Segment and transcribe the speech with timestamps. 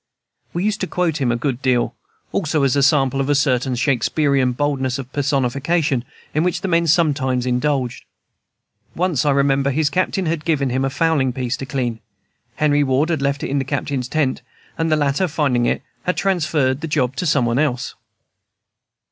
[0.51, 1.95] We used to quote him a good deal,
[2.31, 6.87] also, as a sample of a certain Shakespearian boldness of personification in which the men
[6.87, 8.05] sometimes indulged.
[8.95, 11.99] Once, I remember, his captain had given him a fowling piece to clean.
[12.55, 14.41] Henry Ward had left it in the captain's tent,
[14.75, 17.93] and the latter, finding it, had transferred the job to some one else.